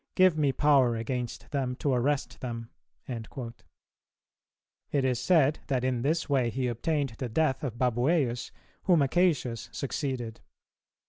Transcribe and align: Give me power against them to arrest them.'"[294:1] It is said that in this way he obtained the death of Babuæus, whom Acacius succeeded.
Give 0.15 0.35
me 0.35 0.51
power 0.51 0.95
against 0.95 1.51
them 1.51 1.75
to 1.75 1.93
arrest 1.93 2.39
them.'"[294:1] 2.39 3.53
It 4.91 5.05
is 5.05 5.19
said 5.19 5.59
that 5.67 5.83
in 5.83 6.01
this 6.01 6.27
way 6.27 6.49
he 6.49 6.65
obtained 6.67 7.13
the 7.19 7.29
death 7.29 7.63
of 7.63 7.77
Babuæus, 7.77 8.49
whom 8.85 9.01
Acacius 9.03 9.69
succeeded. 9.71 10.41